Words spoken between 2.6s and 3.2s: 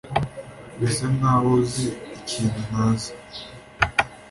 ntazi.